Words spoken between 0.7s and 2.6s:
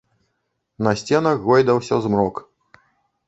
На сценах гойдаўся змрок.